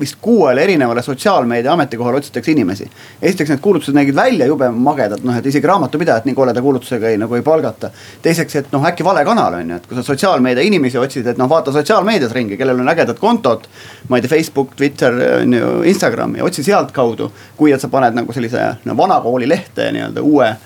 [0.00, 2.90] vist kuuele erinevale sotsiaalmeedia ametikohale otsitakse inimesi.
[3.22, 7.18] esiteks need kuulutused nägid välja jube magedad, noh et isegi raamatupidajat nii koleda kuulutusega ei
[7.18, 7.90] nagu ei palgata.
[8.22, 11.38] teiseks, et noh äkki vale kanal on ju, et kui sa sotsiaalmeedia inimesi otsid, et
[11.38, 13.68] noh vaata sotsiaalmeedias ringi, kellel on ägedad kontod.
[14.08, 18.14] ma ei tea, Facebook, Twitter, on ju, Instagram ja otsi sealtkaudu, kui et sa paned
[18.14, 20.56] nagu sellise no vana kooli lehte nii-öelda uue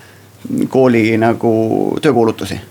[0.69, 1.51] kooli nagu
[2.01, 2.61] töökuulutusi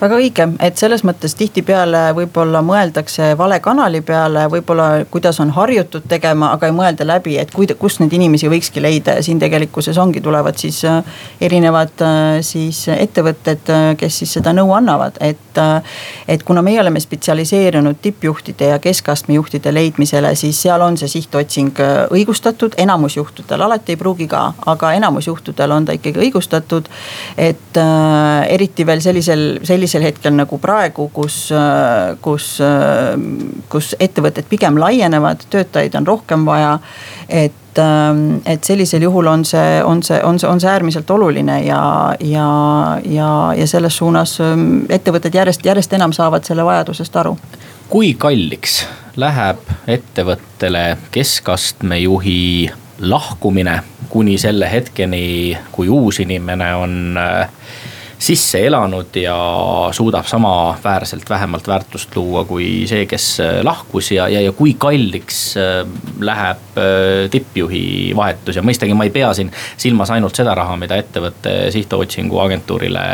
[0.00, 6.04] väga õige, et selles mõttes tihtipeale võib-olla mõeldakse vale kanali peale, võib-olla kuidas on harjutud
[6.08, 9.96] tegema, aga ei mõelda läbi, et kuida-, kust neid inimesi võikski leida ja siin tegelikkuses
[9.98, 11.00] ongi, tulevad siis äh,
[11.40, 15.42] erinevad äh, siis ettevõtted, äh, kes siis seda nõu annavad, et.
[16.28, 21.78] et kuna meie oleme spetsialiseerunud tippjuhtide ja keskastme juhtide leidmisele, siis seal on see sihtotsing
[22.12, 26.90] õigustatud, enamus juhtudel, alati ei pruugi ka, aga enamus juhtudel on ta ikkagi õigustatud.
[27.40, 27.80] et
[28.52, 31.50] eriti veel sellisel, sellisel sellisel hetkel nagu praegu, kus,
[32.20, 32.46] kus,
[33.70, 36.78] kus ettevõtted pigem laienevad, töötajaid on rohkem vaja.
[37.28, 37.78] et,
[38.46, 42.48] et sellisel juhul on see, on see, on see, on see äärmiselt oluline ja, ja,
[43.04, 44.38] ja, ja selles suunas
[44.88, 47.36] ettevõtted järjest, järjest enam saavad selle vajadusest aru.
[47.88, 57.48] kui kalliks läheb ettevõttele keskastme juhi lahkumine kuni selle hetkeni, kui uus inimene on äh,
[58.18, 59.36] sisse elanud ja
[59.92, 65.56] suudab samaväärselt vähemalt väärtust luua kui see, kes äh, lahkus ja, ja, ja kui kalliks
[65.60, 65.82] äh,
[66.20, 68.56] läheb äh, tippjuhi vahetus.
[68.56, 73.04] Ja mõistagi ma ei pea siin silmas ainult seda raha, mida ettevõte sihtotsingu agentuurile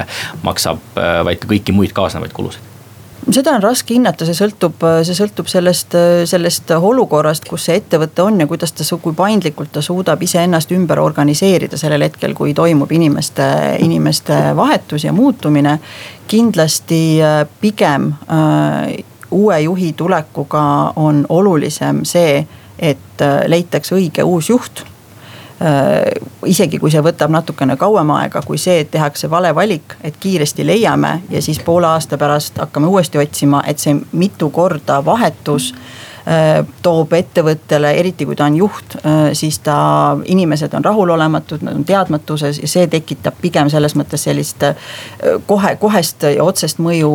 [0.43, 0.83] maksab,
[1.25, 2.71] vaid ka kõiki muid kaasnevaid kulusid
[3.35, 5.95] seda on raske hinnata, see sõltub, see sõltub sellest,
[6.29, 11.01] sellest olukorrast, kus see ettevõte on ja kuidas ta, kui paindlikult ta suudab iseennast ümber
[11.03, 13.47] organiseerida sellel hetkel, kui toimub inimeste,
[13.85, 15.79] inimeste vahetus ja muutumine.
[16.27, 22.47] kindlasti äh, pigem äh, uue juhi tulekuga on olulisem see,
[22.79, 24.85] et äh, leitakse õige uus juht
[26.47, 30.67] isegi kui see võtab natukene kauem aega kui see, et tehakse vale valik, et kiiresti
[30.67, 36.02] leiame ja siis poole aasta pärast hakkame uuesti otsima, et see mitu korda vahetus Äh,
[36.83, 41.85] toob ettevõttele, eriti kui ta on juht, äh, siis ta, inimesed on rahulolematud, nad on
[41.85, 44.77] teadmatuses ja see tekitab pigem selles mõttes sellist äh,
[45.47, 47.11] kohe, kohest ja otsest mõju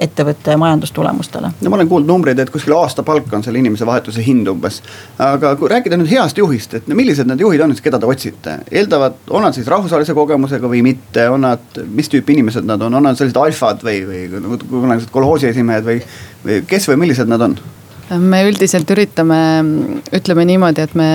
[0.00, 1.52] ettevõtte majandustulemustele.
[1.60, 4.80] no ma olen kuulnud numbreid, et kuskil aastapalk on selle inimese vahetuse hind umbes.
[5.18, 8.56] aga kui rääkida nüüd heast juhist, et no millised need juhid on keda te otsite?
[8.70, 12.94] eeldavad, on nad siis rahvusvahelise kogemusega või mitte, on nad, mis tüüpi inimesed nad on,
[12.94, 16.00] on nad sellised alfad või, või nagu kunagised kolhoosi esimehed või,
[16.44, 17.56] või kes või millised nad on?
[18.10, 19.38] Me üldiselt üritame,
[20.14, 21.08] ütleme niimoodi, et me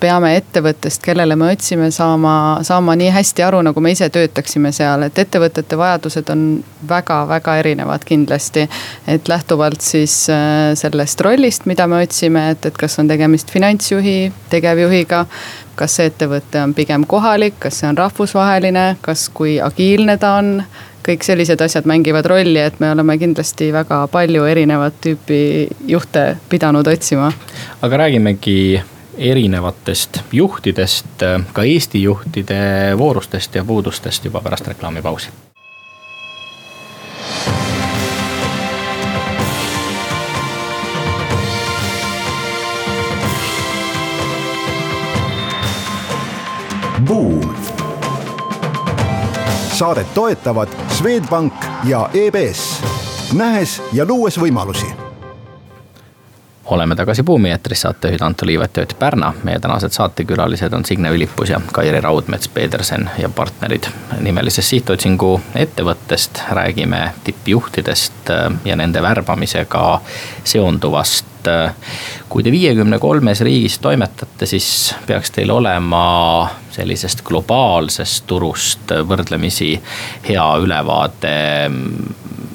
[0.00, 2.34] peame ettevõttest, kellele me otsime, saama,
[2.66, 6.44] saama nii hästi aru, nagu me ise töötaksime seal, et ettevõtete vajadused on
[6.88, 8.68] väga-väga erinevad kindlasti.
[9.06, 14.32] et lähtuvalt siis äh, sellest rollist, mida me otsime, et, et kas on tegemist finantsjuhi,
[14.50, 15.26] tegevjuhiga
[15.80, 20.60] kas see ettevõte on pigem kohalik, kas see on rahvusvaheline, kas, kui agiilne ta on
[21.06, 25.42] kõik sellised asjad mängivad rolli, et me oleme kindlasti väga palju erinevat tüüpi
[25.88, 27.32] juhte pidanud otsima.
[27.82, 28.82] aga räägimegi
[29.18, 32.60] erinevatest juhtidest, ka Eesti juhtide
[32.98, 35.49] voorustest ja puudustest juba pärast reklaamipausi
[47.10, 47.54] Buum
[49.74, 51.52] saadet toetavad Swedbank
[51.84, 52.82] ja EBS,
[53.34, 54.86] nähes ja luues võimalusi
[56.70, 59.32] oleme tagasi Buumi eetris, saatejuhid Anto Liivet ja Ott Pärna.
[59.42, 63.90] meie tänased saatekülalised on Signe Ülipus ja Kairi Raudmets, Pedersen ja partnerid.
[64.20, 70.00] nimelisest sihtotsingu ettevõttest räägime tippjuhtidest äh, ja nende värbamisega
[70.44, 71.29] seonduvast.
[72.28, 76.04] Kui te viiekümne kolmes riigis toimetate, siis peaks teil olema
[76.70, 79.74] sellisest globaalsest turust võrdlemisi
[80.28, 81.34] hea ülevaade.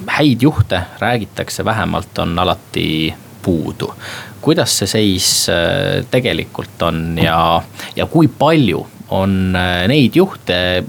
[0.06, 3.92] häid juhte räägitakse, vähemalt on alati puudu.
[4.40, 7.62] kuidas see seis äh, tegelikult on ja,
[7.96, 10.84] ja kui palju on äh, neid juhte,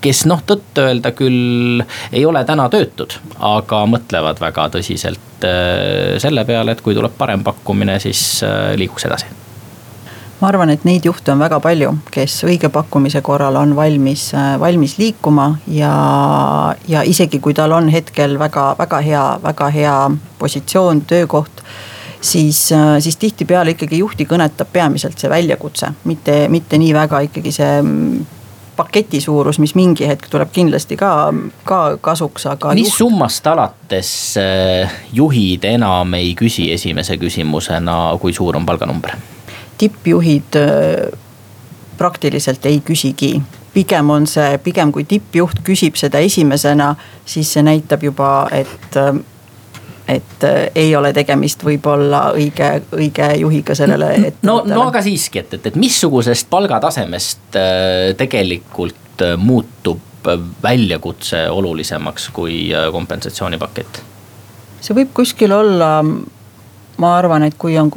[0.00, 6.74] kes noh, tõtt-öelda küll ei ole täna töötud, aga mõtlevad väga tõsiselt äh, selle peale,
[6.74, 8.42] et kui tuleb parem pakkumine, siis
[8.76, 9.30] liiguks edasi.
[10.40, 14.96] Ma arvan, et neid juhte on väga palju, kes õige pakkumise korral on valmis, valmis
[14.96, 15.92] liikuma ja,
[16.88, 19.96] ja isegi kui tal on hetkel väga, väga hea, väga hea
[20.40, 21.60] positsioon, töökoht
[22.20, 27.80] siis, siis tihtipeale ikkagi juhti kõnetab peamiselt see väljakutse, mitte, mitte nii väga ikkagi see
[28.80, 31.12] paketi suurus, mis mingi hetk tuleb kindlasti ka,
[31.68, 32.74] ka kasuks, aga.
[32.78, 32.98] mis juht...
[33.04, 39.16] summast alates äh, juhid enam ei küsi esimese küsimusena, kui suur on palganumber?
[39.80, 41.08] tippjuhid äh,
[42.00, 43.34] praktiliselt ei küsigi
[43.74, 48.98] pigem on see, pigem kui tippjuht küsib seda esimesena, siis see näitab juba, et
[50.08, 55.66] et ei ole tegemist võib-olla õige, õige juhiga sellele no, no aga siiski, et, et,
[55.70, 60.00] et missugusest palgatasemest äh, tegelikult äh, muutub
[60.62, 64.02] väljakutse olulisemaks kui äh, kompensatsioonipakett?
[64.80, 67.92] see võib kuskil olla, ma arvan, et kui on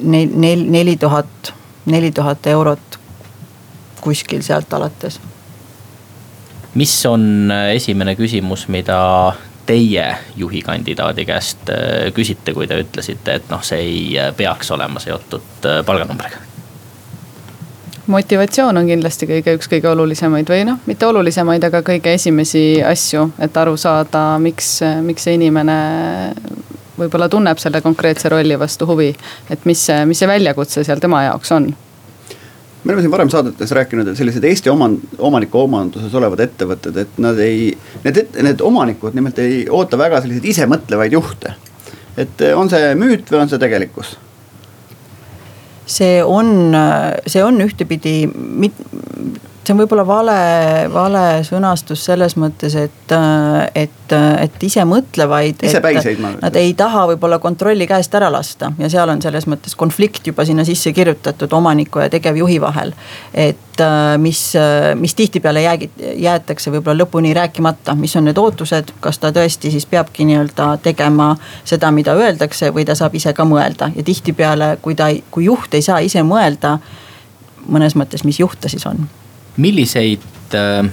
[0.00, 1.52] nel-, nel-, neli tuhat,
[1.88, 2.98] neli tuhat eurot
[4.04, 5.20] kuskil sealt alates.
[6.74, 9.34] mis on äh, esimene küsimus, mida
[9.68, 10.04] teie
[10.36, 15.66] juhikandidaadi käest äh, küsite, kui te ütlesite, et noh, see ei äh, peaks olema seotud
[15.86, 16.44] palganumbriga?
[18.08, 23.26] motivatsioon on kindlasti kõige, üks kõige olulisemaid või noh, mitte olulisemaid, aga kõige esimesi asju,
[23.44, 25.76] et aru saada, miks, miks see inimene
[26.98, 29.12] võib-olla tunneb selle konkreetse rolli vastu huvi.
[29.50, 31.68] et mis see, mis see väljakutse seal tema jaoks on
[32.84, 37.18] me oleme siin varem saadetes rääkinud, et sellised Eesti oman-, omaniku omanduses olevad ettevõtted, et
[37.22, 37.72] nad ei,
[38.04, 41.54] need, need omanikud nimelt ei oota väga selliseid isemõtlevaid juhte.
[42.18, 44.16] et on see müüt või on see tegelikkus?
[45.88, 46.74] see on,
[47.26, 48.82] see on ühtepidi mit-,
[49.68, 50.38] see on võib-olla vale,
[50.92, 53.14] vale sõnastus selles mõttes, et,
[53.76, 55.60] et, et ise mõtlevaid.
[55.68, 56.32] isepäiseid ma.
[56.40, 60.46] Nad ei taha võib-olla kontrolli käest ära lasta ja seal on selles mõttes konflikt juba
[60.48, 62.94] sinna sisse kirjutatud omaniku ja tegevjuhi vahel.
[63.34, 63.82] et
[64.18, 64.40] mis,
[64.98, 65.90] mis tihtipeale jäägi,
[66.24, 71.34] jäetakse võib-olla lõpuni rääkimata, mis on need ootused, kas ta tõesti siis peabki nii-öelda tegema
[71.64, 75.76] seda, mida öeldakse või ta saab ise ka mõelda ja tihtipeale, kui ta, kui juht
[75.76, 76.78] ei saa ise mõelda
[77.68, 79.06] mõnes mõttes, mis juht ta siis on
[79.58, 80.88] milliseid äh,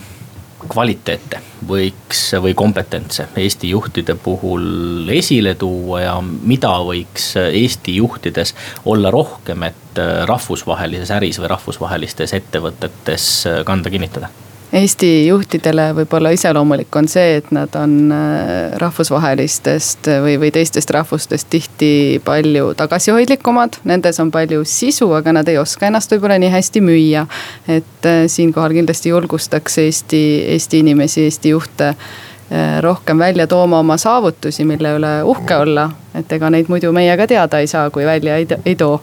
[0.65, 9.11] kvaliteete võiks või kompetentse Eesti juhtide puhul esile tuua ja mida võiks Eesti juhtides olla
[9.13, 14.31] rohkem, et äh, rahvusvahelises äris või rahvusvahelistes ettevõtetes äh, kanda kinnitada?
[14.73, 21.47] Eesti juhtidele võib-olla iseloomulik on see, et nad on äh, rahvusvahelistest või, või teistest rahvustest
[21.53, 21.91] tihti
[22.25, 23.77] palju tagasihoidlikumad.
[23.85, 27.27] Nendes on palju sisu, aga nad ei oska ennast võib-olla nii hästi müüa.
[27.67, 30.23] et äh, siinkohal kindlasti julgustaks Eesti,
[30.57, 35.91] Eesti inimesi, Eesti juhte äh, rohkem välja tooma oma saavutusi, mille üle uhke olla.
[36.15, 38.99] et ega neid muidu meie ka teada ei saa, kui välja ei, ei too.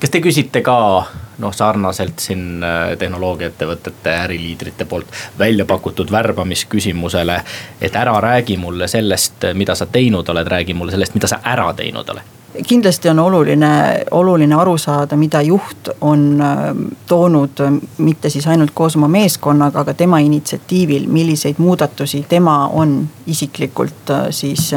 [0.00, 1.06] kas te küsite ka
[1.40, 5.06] noh, sarnaselt siin äh, tehnoloogiaettevõtete äriliidrite poolt
[5.38, 7.40] välja pakutud värbamisküsimusele.
[7.80, 11.72] et ära räägi mulle sellest, mida sa teinud oled, räägi mulle sellest, mida sa ära
[11.74, 16.58] teinud oled kindlasti on oluline, oluline aru saada, mida juht on äh,
[17.06, 17.62] toonud
[17.98, 24.26] mitte siis ainult koos oma meeskonnaga, aga tema initsiatiivil, milliseid muudatusi tema on isiklikult äh,
[24.30, 24.72] siis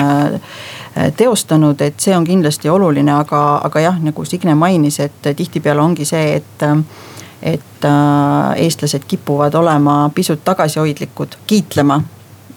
[1.17, 6.05] teostanud, et see on kindlasti oluline, aga, aga jah, nagu Signe mainis, et tihtipeale ongi
[6.05, 6.67] see, et
[7.43, 7.85] et
[8.55, 11.97] eestlased kipuvad olema pisut tagasihoidlikud, kiitlema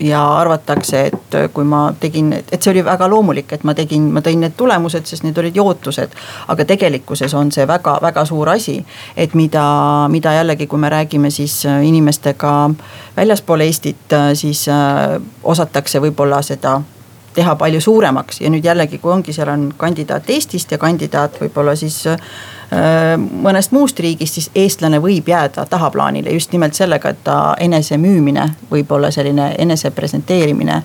[0.00, 4.22] ja arvatakse, et kui ma tegin, et see oli väga loomulik, et ma tegin, ma
[4.24, 6.16] tõin need tulemused, sest need olid ju ootused.
[6.48, 8.84] aga tegelikkuses on see väga-väga suur asi,
[9.16, 9.64] et mida,
[10.08, 12.70] mida jällegi, kui me räägime siis inimestega
[13.16, 14.66] väljaspool Eestit, siis
[15.42, 16.80] osatakse võib-olla seda
[17.36, 21.74] teha palju suuremaks ja nüüd jällegi, kui ongi, seal on kandidaat Eestist ja kandidaat võib-olla
[21.76, 22.22] siis äh,
[23.18, 29.12] mõnest muust riigist, siis eestlane võib jääda tahaplaanile just nimelt sellega, et ta enesemüümine, võib-olla
[29.14, 30.80] selline enese presenteerimine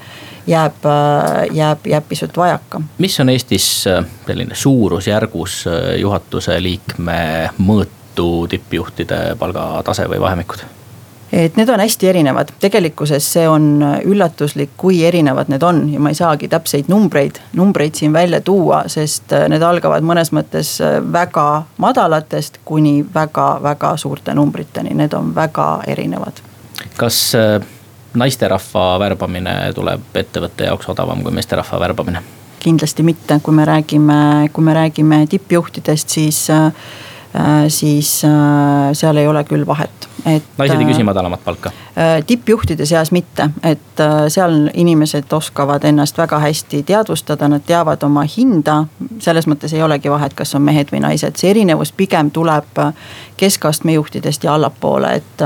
[0.48, 2.82] jääb, äh, jääb, jääb pisut vajaka.
[2.98, 5.64] mis on Eestis äh, selline suurusjärgus
[6.02, 7.24] juhatuse liikme
[7.64, 10.81] mõõtu tippjuhtide palgatase või vahemikud?
[11.34, 16.12] Et need on hästi erinevad, tegelikkuses see on üllatuslik, kui erinevad need on ja ma
[16.12, 21.00] ei saagi täpseid numbreid, numbreid siin välja tuua, sest äh, need algavad mõnes mõttes äh,
[21.14, 26.44] väga madalatest kuni väga-väga suurte numbriteni, need on väga erinevad.
[26.98, 27.62] kas äh,
[28.14, 32.24] naisterahva värbamine tuleb ettevõtte jaoks odavam kui meesterahva värbamine?
[32.62, 36.44] kindlasti mitte, kui me räägime, kui me räägime tippjuhtidest, siis
[37.72, 38.10] siis
[38.94, 40.44] seal ei ole küll vahet et.
[40.58, 41.72] naised ei küsi äh, madalamat palka?
[41.98, 48.04] Äh, tippjuhtide seas mitte, et äh, seal inimesed oskavad ennast väga hästi teadvustada, nad teavad
[48.04, 48.86] oma hinda.
[49.20, 52.80] selles mõttes ei olegi vahet, kas on mehed või naised, see erinevus pigem tuleb
[53.38, 55.46] keskastme juhtidest ja allapoole, et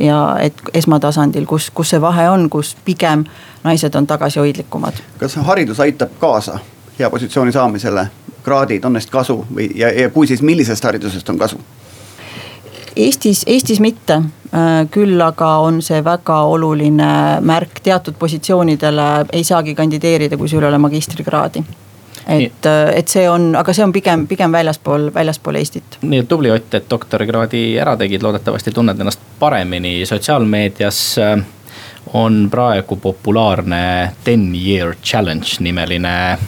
[0.00, 3.24] ja et esmatasandil, kus, kus see vahe on, kus pigem
[3.64, 5.02] naised on tagasihoidlikumad.
[5.18, 6.58] kas haridus aitab kaasa
[6.98, 8.06] hea positsiooni saamisele,
[8.44, 11.60] kraadid, on neist kasu või, ja, ja kui siis, millisest haridusest on kasu?
[12.96, 14.22] Eestis, Eestis mitte.
[14.90, 17.10] Küll aga on see väga oluline
[17.46, 19.06] märk, teatud positsioonidele.
[19.32, 21.62] Ei saagi kandideerida, kui sul ei ole magistrikraadi.
[22.30, 25.96] Et, et see on, aga see on pigem, pigem väljaspool, väljaspool Eestit.
[26.02, 31.42] nii et tubli Ott, et doktorikraadi ära tegid, loodetavasti tunned ennast paremini, sotsiaalmeedias äh,
[32.12, 36.38] on praegu populaarne ten year challenge nimeline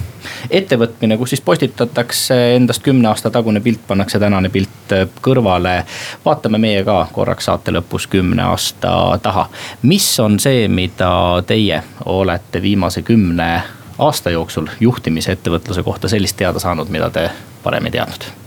[0.51, 5.83] ettevõtmine, kus siis postitatakse endast kümne aasta tagune pilt, pannakse tänane pilt äh, kõrvale.
[6.25, 9.49] vaatame meie ka korraks saate lõpus kümne aasta taha.
[9.83, 13.63] mis on see, mida teie olete viimase kümne
[13.99, 17.31] aasta jooksul juhtimise ettevõtluse kohta sellist teada saanud, mida te
[17.65, 18.42] varem ei teadnud?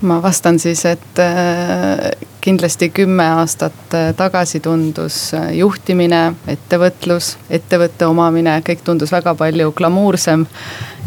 [0.00, 8.06] Ma vastan siis, et äh, kindlasti kümme aastat äh, tagasi tundus äh, juhtimine, ettevõtlus, ettevõtte
[8.06, 10.46] omamine, kõik tundus väga palju glamuursem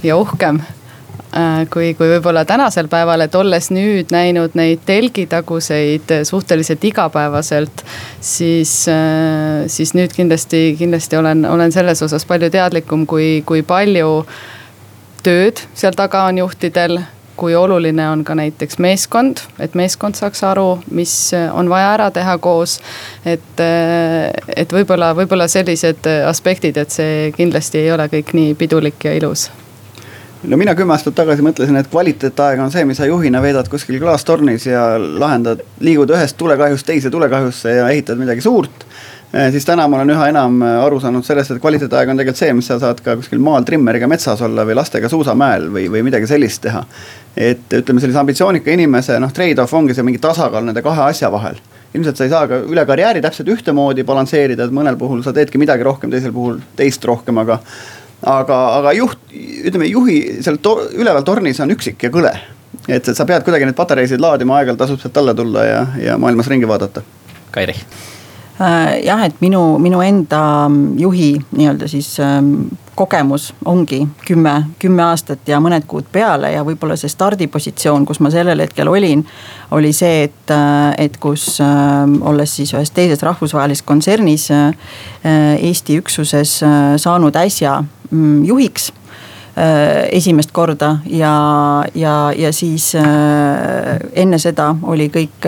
[0.04, 0.62] ja uhkem
[1.70, 7.84] kui, kui võib-olla tänasel päeval, et olles nüüd näinud neid telgitaguseid suhteliselt igapäevaselt.
[8.20, 8.74] siis,
[9.68, 14.26] siis nüüd kindlasti, kindlasti olen, olen selles osas palju teadlikum, kui, kui palju
[15.22, 16.98] tööd seal taga on juhtidel
[17.40, 21.14] kui oluline on ka näiteks meeskond, et meeskond saaks aru, mis
[21.54, 22.80] on vaja ära teha koos.
[23.26, 29.10] et, äh, et võib-olla, võib-olla sellised aspektid, et see kindlasti ei ole kõik nii pidulik
[29.10, 29.50] ja ilus
[30.44, 34.00] no mina kümme aastat tagasi mõtlesin, et kvaliteetaeg on see, mis sa juhina veedad kuskil
[34.02, 38.86] klaastornis ja lahendad, liigud ühest tulekahjust teise tulekahjusse ja ehitad midagi suurt.
[39.34, 42.40] Eh, siis täna ma olen üha enam eh, aru saanud sellest, et kvaliteetaeg on tegelikult
[42.40, 46.02] see, mis sa saad ka kuskil maal trimmeriga metsas olla või lastega suusamäel või, või
[46.08, 46.82] midagi sellist teha.
[47.38, 51.62] et ütleme, sellise ambitsioonika inimese noh, trade-off ongi see mingi tasakaal nende kahe asja vahel
[51.94, 55.62] ilmselt sa ei saa ka üle karjääri täpselt ühtemoodi balansseerida, et mõnel puhul sa teedki
[55.62, 57.62] midagi rohkem, teisel puhul teist rohkem, aga
[58.26, 62.34] aga, aga juht, ütleme juhi seal to, üleval tornis on üksik ja kõle.
[62.88, 66.18] et, et sa pead kuidagi neid patareisid laadima, aeg-ajalt tasub sealt alla tulla ja, ja
[66.18, 67.06] maailmas ringi vaadata.
[67.54, 67.78] Kairi
[68.60, 70.42] jah, et minu, minu enda
[71.00, 72.68] juhi nii-öelda siis ähm,
[73.00, 78.32] kogemus ongi kümme, kümme aastat ja mõned kuud peale ja võib-olla see stardipositsioon, kus ma
[78.34, 79.24] sellel hetkel olin.
[79.72, 81.70] oli see, et, äh, et kus äh,
[82.32, 84.74] olles siis ühes teises rahvusvahelises kontsernis äh,
[85.70, 86.60] Eesti üksuses
[86.98, 88.92] saanud äsja mm, juhiks
[90.16, 91.32] esimest korda ja,
[91.96, 95.48] ja, ja siis enne seda oli kõik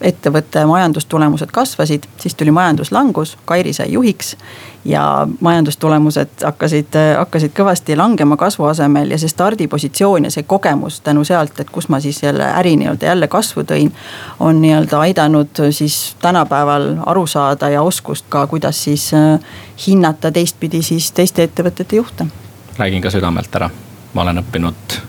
[0.00, 4.36] ettevõtte majandustulemused kasvasid, siis tuli majanduslangus, Kairi sai juhiks.
[4.84, 11.24] ja majandustulemused hakkasid, hakkasid kõvasti langema kasvu asemel ja see stardipositsioon ja see kogemus tänu
[11.24, 13.92] sealt, et kus ma siis jälle äri nii-öelda jälle kasvu tõin.
[14.40, 19.40] on nii-öelda aidanud siis tänapäeval aru saada ja oskust ka, kuidas siis äh,
[19.86, 22.26] hinnata teistpidi siis teiste ettevõtete juhte.
[22.78, 23.70] räägin ka südamelt ära,
[24.14, 25.00] ma olen õppinud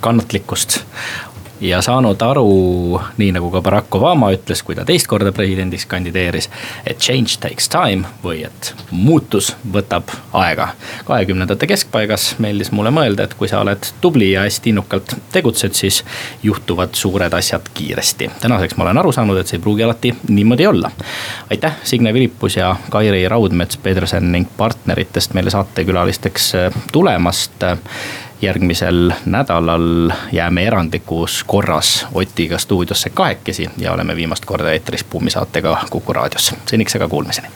[0.00, 0.80] kannatlikkust
[1.60, 6.50] ja saanud aru, nii nagu ka Barack Obama ütles, kui ta teist korda presidendiks kandideeris.
[6.86, 10.68] et change takes time või et muutus võtab aega.
[11.04, 16.04] kahekümnendate keskpaigas meeldis mulle mõelda, et kui sa oled tubli ja hästi innukalt tegutsed, siis
[16.42, 18.30] juhtuvad suured asjad kiiresti.
[18.40, 20.90] tänaseks ma olen aru saanud, et see ei pruugi alati niimoodi olla.
[21.50, 26.52] aitäh, Signe Vilipus ja Kairi Raudmets, Pedersen ning partneritest meile saatekülalisteks
[26.92, 27.64] tulemast
[28.42, 35.78] järgmisel nädalal jääme erandlikus korras Otiga stuudiosse kahekesi ja oleme viimast korda eetris Buumi saatega
[35.90, 36.54] Kuku raadios.
[36.66, 37.48] seniks aga kuulmiseni.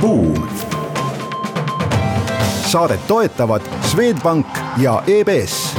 [0.00, 0.48] Buum.
[2.66, 4.46] saadet toetavad Swedbank
[4.76, 5.76] ja EBS,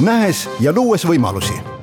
[0.00, 1.77] nähes ja luues võimalusi